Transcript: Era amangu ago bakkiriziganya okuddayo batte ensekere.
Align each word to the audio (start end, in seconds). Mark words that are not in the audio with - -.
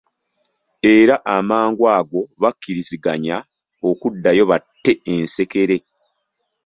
Era 0.95 1.15
amangu 1.35 1.83
ago 1.97 2.21
bakkiriziganya 2.41 3.37
okuddayo 3.89 4.43
batte 4.51 4.91
ensekere. 5.13 5.77